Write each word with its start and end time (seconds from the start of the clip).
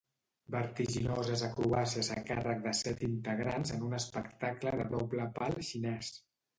Vertiginoses 0.53 1.43
acrobàcies 1.49 2.09
a 2.17 2.19
càrrec 2.31 2.65
de 2.65 2.75
set 2.81 3.05
integrants 3.11 3.77
en 3.79 3.87
un 3.91 3.97
espectacle 4.01 4.77
de 4.83 4.93
doble 4.99 5.33
pal 5.41 5.59
xinès. 5.73 6.15